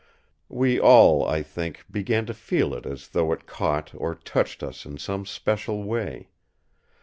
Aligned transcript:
We 0.49 0.79
all, 0.79 1.27
I 1.27 1.43
think, 1.43 1.85
began 1.91 2.25
to 2.25 2.33
feel 2.33 2.73
it 2.73 2.87
as 2.87 3.09
though 3.09 3.31
it 3.33 3.45
caught 3.45 3.91
or 3.95 4.15
touched 4.15 4.63
us 4.63 4.83
in 4.83 4.97
some 4.97 5.27
special 5.27 5.83
way. 5.83 6.31